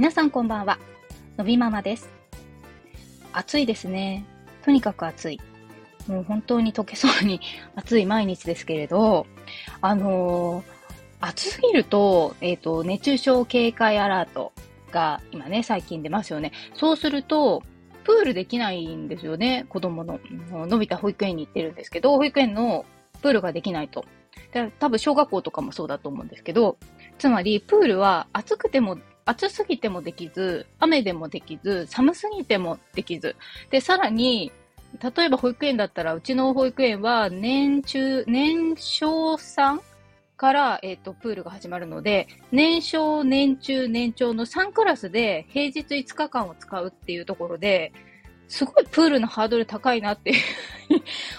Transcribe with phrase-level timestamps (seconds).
[0.00, 0.78] 皆さんこんばんは。
[1.36, 2.08] のびママです。
[3.34, 4.24] 暑いですね。
[4.64, 5.38] とにかく暑い。
[6.06, 7.38] もう本当に溶けそうに
[7.76, 9.26] 暑い毎日ですけれど、
[9.82, 10.64] あのー、
[11.20, 14.54] 暑すぎると、えっ、ー、と、熱中症警戒アラート
[14.90, 16.52] が今ね、最近出ますよね。
[16.76, 17.62] そうすると、
[18.02, 19.66] プールできないんですよね。
[19.68, 20.18] 子供の、
[20.50, 22.86] のび太保育園に行ってるんですけど、保育園の
[23.20, 24.06] プールができないと。
[24.78, 26.78] 多分小学校とかもそうだと思うんですけど、
[27.18, 28.96] つまりプールは暑くても
[29.30, 33.36] 暑すぎてもできず、雨でもできず、寒すぎてもできず。
[33.70, 34.52] で、さらに、
[35.16, 39.80] 例えば保育園だったら、うちの保育園は年中、年少さん
[40.36, 47.92] から、えっ、ー、と、プールが始まるので、年少、年中、年長の3クラスで平日5日間を使うっていうところで、
[48.48, 50.32] すごいプールのハードル高いなって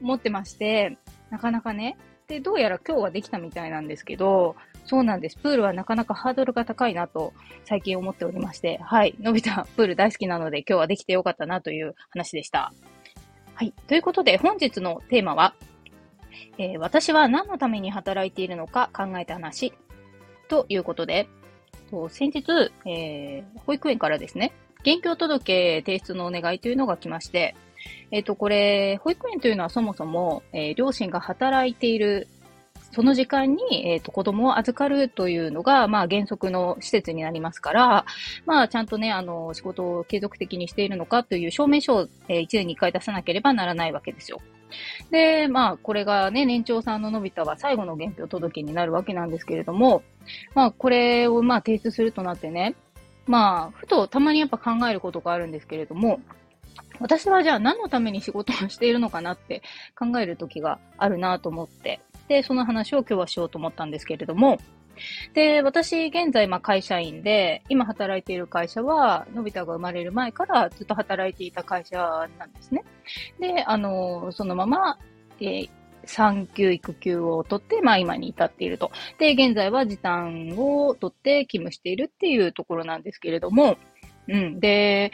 [0.00, 0.96] 思ってまして、
[1.28, 1.98] なかなかね。
[2.28, 5.36] で、どうやら今日はできたみたいなんですけど、そうなんです。
[5.36, 7.32] プールはなかなかハードルが高いなと
[7.64, 9.14] 最近思っておりまして、はい。
[9.20, 12.72] のび太プール大好きなので今日はできてよかったなという話でした。
[13.54, 13.72] はい。
[13.86, 15.54] ということで本日のテーマは、
[16.58, 19.72] えー、私は何のために働いているのか考えた話
[20.48, 21.28] ということで、
[21.90, 22.42] と先日、
[22.86, 27.54] えー、保育園からですね、現況届提出のお願いというのが来まして、
[28.10, 32.28] えっ、ー、と、これ、保育園というのはそもそも、えー、両親が働いている
[32.94, 38.06] その時間に、えっ、ー、と、子供を預かるというのが、まあ、原則の施設になりますから、
[38.46, 44.40] まあ、ちゃんとね、あの、仕事を継続的にしているのかという証明書を、えー、1年に1回出さなければならないわけですよ。
[45.10, 50.02] で、まあ、これがね、年長さんののび太は最後の現況届になるわけなんですけれども、
[50.54, 52.74] まあ、これを、まあ、提出するとなってね、
[53.26, 56.20] まあ、ふとたまにやっぱ考えることがあるんですけれども、
[57.00, 59.62] 私はじゃあ何のために仕事をしているのかなって
[59.98, 64.58] 考える時があるなと思って、で、その話を今日はしようと思ったんですけれども、
[65.34, 72.84] で、私、現在、まあ、会社員で、今働いている会社は、のび太が生まれる前からずっと働いていた会社なんですね。
[73.40, 74.98] で、あの、そのまま、
[75.40, 75.70] えー、
[76.06, 78.90] 産休育休を取って、まあ今に至っていると。
[79.18, 83.76] で、現在は時短を取って勤務しているっていうところなんですけれども、
[84.28, 84.60] うん。
[84.60, 85.12] で、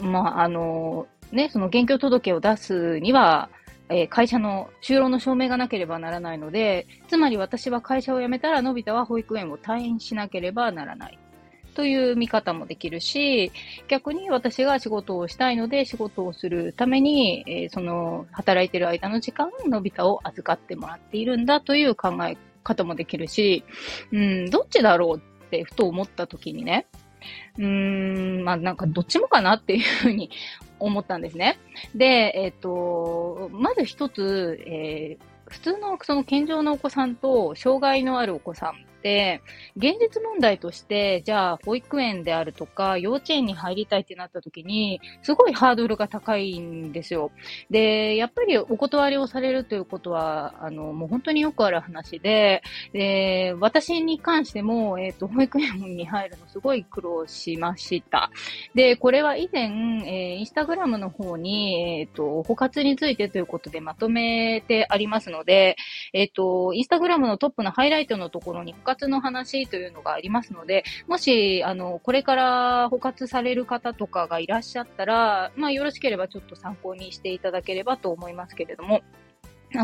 [0.00, 3.48] まあ、あの、ね、その現況届を出すには、
[3.88, 11.18] えー、会社の就労の証明がなければならないので、つまり私は会社を辞めたら、のび太は保育園を退院しなければならない。
[11.74, 13.52] という見方もできるし、
[13.86, 23.62] 逆に私が仕事をしたいので仕事をするために、えー、その働いてる間の時間、のび太を預かってもらっているんだという考え方もできるし、
[24.10, 26.86] うん、どっちだろうってふと思った時にね、
[27.58, 30.30] うーん、まあなんかどっちもかなっていうふうに
[30.78, 31.58] 思ったんですね。
[31.94, 38.74] で、えっ、ー、と、まず一つ、えー、普通のその健常のお子さんと障害のあるお子さん、
[39.76, 47.30] 現実問題として、じゃあ、保育園であるとか、幼稚園に入りたいってなった時に、すごいハードルが高いんですよ。
[47.70, 52.62] で、やっぱりお断りをされるということは、あの、もう本当によくある話で、
[52.92, 58.30] で、私に関しても、えっ、ー、と、保育園に入るのすごい苦労しました。
[58.74, 59.64] で、これは以前、
[60.06, 65.76] えー、インスタグラムの方に、えっ、ー、と、保活についてということでまとめてありますので、
[66.12, 79.02] えっ、と、インスタグラムのトップのハイライトのところに保活の話というのがありますので、もし、あの、これから捕獲される方とかがいらっしゃったら、まあ、よろしければちょっと参考にしていただければと思いますけれども、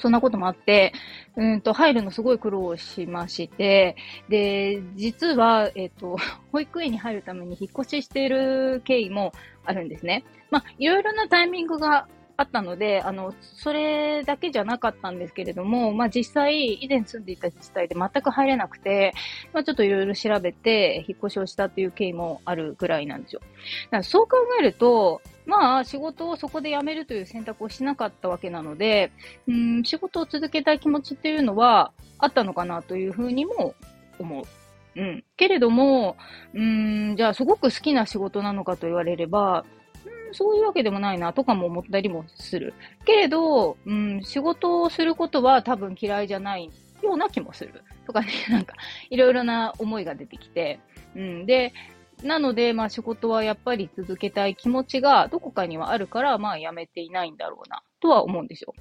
[0.00, 0.92] そんなこともあって、
[1.36, 3.96] うんと、入るのすごい苦労しまして、
[4.28, 6.16] で、実は、えっ、と、
[6.50, 9.32] 保育園に入るために引っ越ししている経緯も
[9.64, 10.24] あるんですね。
[10.50, 19.14] まあ、いろいろなタイミングがあったので、あの、それだけじゃなかったんですけれども、まあ実際、以前住んでいた自治体で全く入れなくて、
[19.54, 23.40] まあちょっといろいろ調べて、引っ越しをしたっていう経緯もあるぐらいなんですよ。
[23.40, 29.12] だからそう考えると、まあ仕事をそこで辞めるという選択をしなかったわけなので、
[29.48, 33.74] うん、仕事を続けたい気持ちっていうのはあったのかなというふうにも
[34.18, 34.44] 思う。
[34.96, 35.24] うん。
[35.36, 36.16] けれども、
[36.54, 39.64] うん、じゃあすごく好きな仕事なのかと言われれば、
[40.36, 42.74] そういうわけでもないなとかも思ったりもする。
[43.06, 46.70] けれど、うん、仕事をすることは多分嫌いじゃない
[47.02, 47.82] ような気もする。
[48.06, 48.74] とかね、 なんか、
[49.08, 50.78] いろいろな思いが出てきて。
[51.14, 51.72] うん、で、
[52.22, 58.74] なので、まあ仕事はやっぱり続けたい気持ちがどこかにはあるから、まあ辞めていないんだろうな、とは思うんですよ。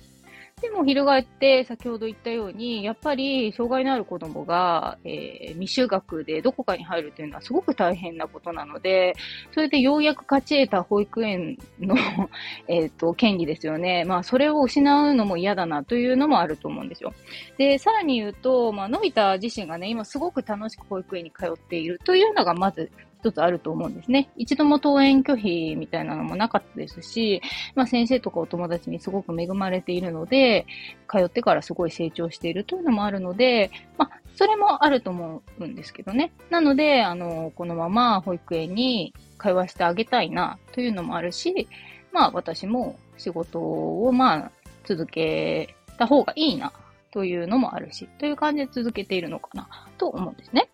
[0.65, 9.13] でも、翻って、先ほど言ったように、やっぱり、障害のある子供が、えー、未就学でどこかに入るというのはすごく大変なことなので、
[9.51, 11.95] それでようやく勝ち得た保育園の
[12.67, 14.05] えっと、権利ですよね。
[14.05, 17.13] まあ、それを失うのも嫌だなというのもあると思うんですよ。
[17.59, 22.91] で、さらに言うと、まあ、のび太自身がね、今すごく楽しく保育園に通っているというのがまず
[23.25, 24.29] 一つあると思うんですね。
[24.37, 27.41] 一度も登園拒否みたいなのもなかったですし、
[27.73, 30.67] まあ先生とかお友達にすごく恵まれているので、
[31.09, 36.31] 通ってからすごい成長しているというのもあるので、まあそれもあると思うんですけどね。
[36.51, 39.11] なので、あの、このまま保育園に
[39.41, 41.67] 通わせてあげたいなというのもあるし、
[42.11, 44.51] まあ私も仕事をまあ
[44.83, 46.71] 続けた方がいいな
[47.11, 49.67] というのもあるし、という感じで続けているのかな
[49.97, 50.69] と思うんですね。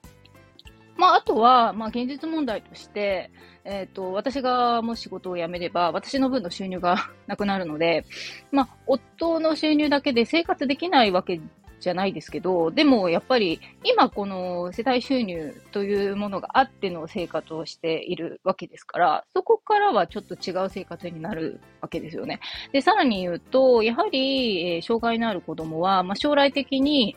[1.02, 3.32] まあ、あとは、まあ、現実問題として、
[3.66, 8.06] えっ、ー、と、私がもし仕事を辞めれば、私の分の収入が なくなるので、
[8.52, 11.42] まあ、夫の収入だけで生活できないわけ
[11.80, 22.40] じゃないですけど、でもやっぱり今この世帯収入というものがあっての生活をしているわけですから、そこからはちょっと違う生活になるわけですよね。
[22.72, 27.16] で、さらに言うと、やはり、えー、障害のある子供は、まあ、将来的に、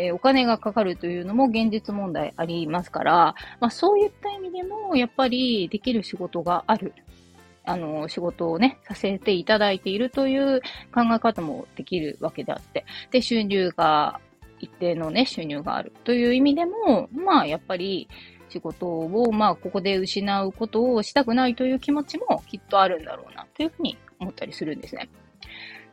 [0.00, 6.94] えー、お金がかかるというのも現実問題ありますから、まあ、そういった意味でも、やっぱりできる仕事がある。
[7.64, 10.62] あの、仕事をね、させていただいているという
[10.94, 14.18] 考え方もできるわけであって、で、収入が、
[14.58, 18.08] 一定のね、収入があるという意味でも、まあ、やっぱり、
[18.48, 25.08] 仕事を、まあ、ここで失うことをしたくないという気持ちもきっとあるんだろうな、というふうに思ったりするんですね。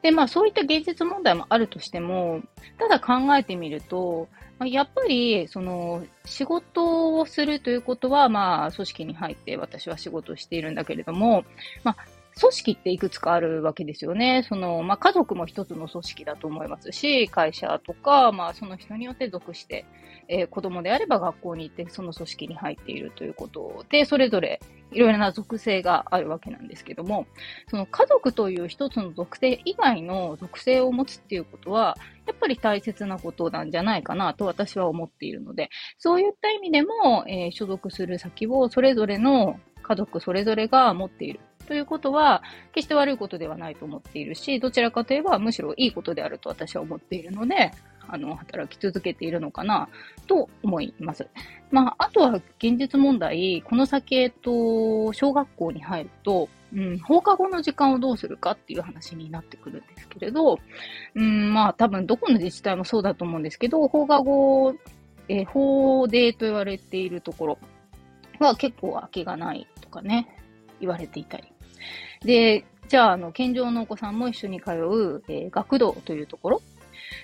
[0.01, 2.41] で、まあ、そういった現実問題もあるとしても、
[2.77, 4.27] ただ考えてみると、
[4.65, 11.43] やっぱり、その、仕事をするということは、まあ、組織に入って私は仕事をしているんだけれども、
[11.83, 11.97] まあ、
[12.39, 14.45] 組織っていくつかあるわけですよね。
[14.47, 19.85] その、まあ、家族も一つの組織だと思いますし、会社とか、まあ、その人によって属して、
[20.27, 24.59] えー、子供であれば学校に行ってその組織に入っているということで、それぞれ
[24.91, 27.27] いろいろな属性があるわけなんですけども、
[27.69, 47.71] その家族という一つの属性以外の属性を持つっていうことは、やっぱり大切なことなんじゃないかなと私は思っているので、そういった意味でも、えー、所属する先をそれぞれの家族それぞれが持っているということは、決して悪いことではないと思っているし、どちらかといえばむしろいいことであると私は思っているので、
[48.07, 49.89] あの、働き続けているのかな、
[50.27, 51.27] と思います。
[51.71, 60.59] まあ、あとは現実問題、この先、えっと、小学校に入ると、うん、放課後の時間をどうするかっていう話になってくるんですけれど、
[61.15, 64.75] うん、まあ多分どこの自治体もそうだと思うんですけど、放課後、
[65.29, 67.57] えー、放デーと言われているところ
[68.39, 70.27] は結構空きがないとかね、
[70.79, 71.43] 言われていたり。
[72.21, 76.61] で、じゃあ、あの、健常のお子さんも一緒に通う、えー、学童というところ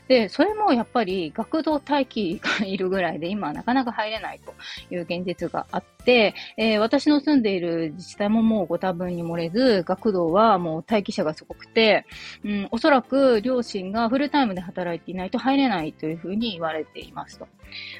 [0.08, 4.54] で、それもやっぱり学童待機がいるぐらいで今はなかなか入れないと
[4.94, 12.06] いう現実があって、えー、私の住んでいる自治体ももうご多分に漏れず、学童はもう待機者がすごくて、
[12.44, 17.48] うん、おそらく両親がフルタイムで働いていないと入れないというふうに言われていますと。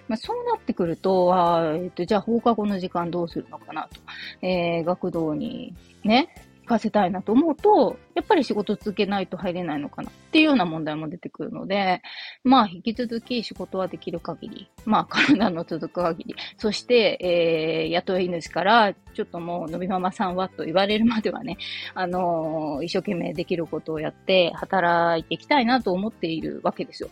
[0.08, 4.00] まあ、そうなってくると、あえっ、と、じゃあ放課後の時間どうするのかなと。
[4.46, 5.74] えー、学童に
[6.04, 6.30] ね、
[6.74, 12.02] かせたいなと思うと、やっぱり仕事続けないと入れないのかなっていうような問題も出てくるので、
[12.44, 21.58] まあ引き続き仕事はできる限り、まあ体の続く限り、そして、えー、雇い主からちょっともうのびママさんはと言われるまではね、
[21.94, 27.10] あのー、一生懸命できることをやって働いていきたいなと思っているわけですよ。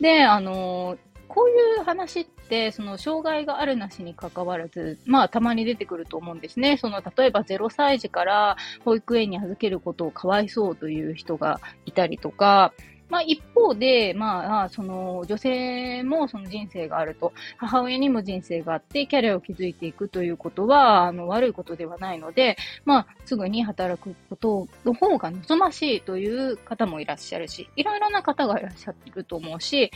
[0.00, 6.76] で、あのーこういう話って、その障害があるなしに関わらず、まあたまに出てくると思うんですね。
[6.76, 12.74] その例えば0歳児から保育園に預けることをかわいそうという人がいたりとか、
[13.08, 29.90] まあ一方で、まあ、その女性もその人生があると、母親にも人生があって、キャリアを築いていくということは、あの、悪いことではないので、まあ、すぐに働くことの方が望ましいという方もいらっしゃるし、いろいろな方がいらっしゃると思うし、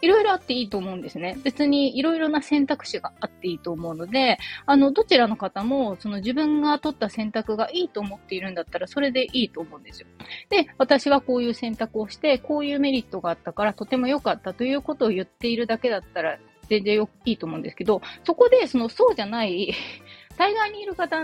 [0.00, 1.38] いろいろあっていいと思うんですね。
[1.42, 10.06] 別にいろいろな選択肢があっていいと思うので、あの、どちらの方も、その自分が取った選択がいいと思っているんだったら、それでいいと思うんですよ。
[10.50, 16.38] で、私はこういう選択をして、こういうメリットがあったから、とても良かったということを言っているだけだったら、
[16.68, 19.74] 全然いいと思うんですけど、そこで、その、そうじゃない
[20.36, 21.16] 対岸にいる方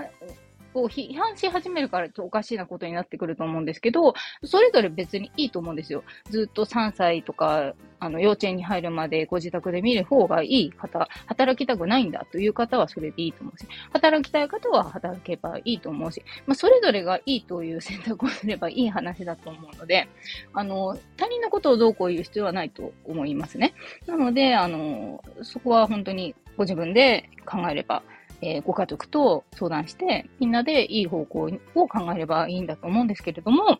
[0.75, 4.15] を批判し始めるからちょっとおかしいなことになってくると思うんですけど、
[4.45, 6.05] それぞれ別にいいと思うんですよ。
[6.31, 20.09] ずっと3歳とか、あの、幼稚園に入るまでご自宅で見る方がいい方、働きたくないんだという方はそれでいいと思うし、働きたい方は働けばいいと思うし、まあ、それぞれがいいという選択をすればいい話だと思うので、
[20.53, 23.75] あの、他人のことをどうこう言う必要はないと思いますね。
[24.07, 28.03] なので、あの、そこは本当にご自分で考えれば
[28.41, 33.79] えー、ご家族と相談して、みんなでいい方向を考えればいいんだと思うんですけれども、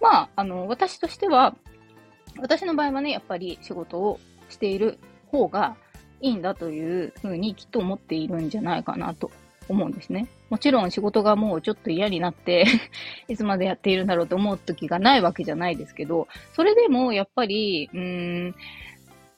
[0.00, 1.56] まあ、あの、私としては、
[2.38, 5.76] 私の場合はね、やっぱり仕事をしている方が
[6.20, 9.30] いいんだというふうにきっと思っているんじゃないかなと
[9.68, 10.26] 思うんですね。
[10.48, 12.64] もちろん仕事がもうちょっと嫌になって
[13.28, 18.54] いつまでやっているんだろうと思う時がないわけじゃないですけど、それでもやっぱり、うーん、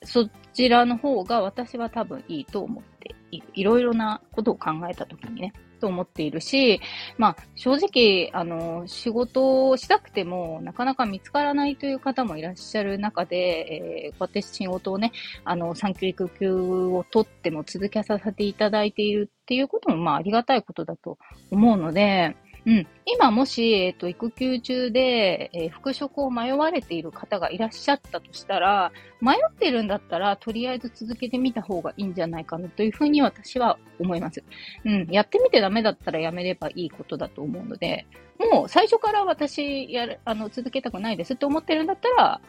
[0.05, 3.65] そちらの方が私は多分いいと思ってい。
[3.65, 5.53] ろいろなことを考えた時にね。
[5.79, 6.81] と思っているし、
[7.19, 15.13] まあ、正直、あの、仕事をしたくても、なかなか見つからないという方もいらっしゃる中で、えー、こうやって仕事をね、
[15.45, 21.19] あの、産休育休を取っても続けさせていただいているっていうことも、まあ、ありがたいことだと
[21.51, 22.87] 思うので、うん。
[23.05, 34.43] 今もし、えっ、と、育休中で、えー、復職を迷われている方がいらっしゃったとしたら、迷ってるんだったら、とりあえず続けてみた方がいいんじゃないかなというふうに私は思います。
[34.85, 35.07] うん。
[35.13, 38.05] やってみてダメだったらやめればいいことだと思うので、
[38.53, 42.41] もう最初から私、やる、あの、続けたくないですって思ってるんだったら、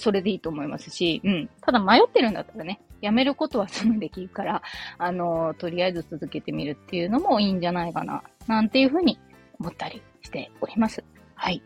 [0.00, 1.50] それでいいと思いますし、うん。
[1.60, 4.62] ただ迷ってるんだったらね、やめることはすぐできるから、
[4.98, 9.18] あの、とりあえず続けてみるっていうのもいいんじゃないかな、なんていうふうに
[9.58, 11.04] 思ったりしております。
[11.34, 11.62] はい。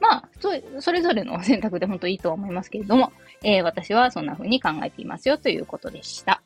[0.00, 0.50] まあ、そ
[0.80, 3.12] それぞれの選択で本当いいとは思いますけれども、
[3.42, 6.42] えー、私はそんな風に考えていますよということでした。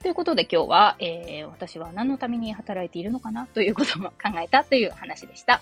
[0.00, 3.46] ということで今日は、えー、私は何のために働いているのかな？
[3.46, 5.60] ということも考えたという話でした。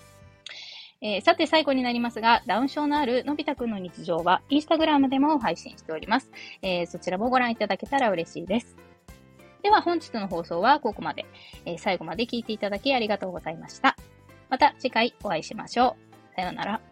[1.00, 6.30] えー、さて最後になりますが、ダウン症のあるのび太くんの日常は、インスタグラムでも配信しております。
[6.60, 8.76] えー、そちらもご覧いただけたら嬉しいです。
[9.62, 11.24] では本日の放送はここまで。
[11.64, 13.96] え、最後まで聞いていただきありがとうございました。
[14.52, 15.96] また次回お会いしましょ
[16.34, 16.36] う。
[16.36, 16.91] さようなら。